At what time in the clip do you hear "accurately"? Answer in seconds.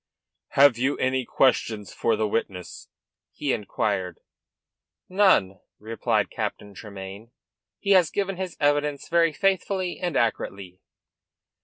10.17-10.81